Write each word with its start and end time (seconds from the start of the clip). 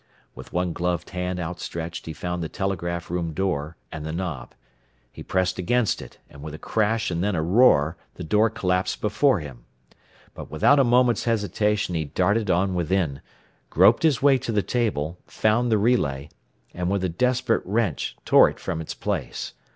With 0.33 0.51
one 0.51 0.73
gloved 0.73 1.11
hand 1.11 1.39
outstretched 1.39 2.07
he 2.07 2.11
found 2.13 2.41
the 2.41 2.49
telegraph 2.49 3.11
room 3.11 3.33
door, 3.33 3.77
and 3.91 4.03
the 4.03 4.11
knob. 4.11 4.55
He 5.11 5.21
pressed 5.21 5.59
against 5.59 6.01
it, 6.01 6.17
and 6.27 6.41
with 6.41 6.55
a 6.55 6.57
crash 6.57 7.11
and 7.11 7.23
then 7.23 7.35
a 7.35 7.43
roar 7.43 7.97
the 8.15 8.23
door 8.23 8.49
collapsed 8.49 8.99
before 8.99 9.41
him. 9.41 9.63
But 10.33 10.49
without 10.49 10.79
a 10.79 10.83
moment's 10.83 11.25
hesitation 11.25 11.93
he 11.93 12.05
darted 12.05 12.49
on 12.49 12.73
within, 12.73 13.21
groped 13.69 14.01
his 14.01 14.23
way 14.23 14.39
to 14.39 14.51
the 14.51 14.63
table, 14.63 15.19
found 15.27 15.71
the 15.71 15.77
relay, 15.77 16.29
and 16.73 16.89
with 16.89 17.03
a 17.03 17.07
desperate 17.07 17.61
wrench 17.63 18.17
tore 18.25 18.49
it 18.49 18.59
from 18.59 18.81
its 18.81 18.95
place. 18.95 19.53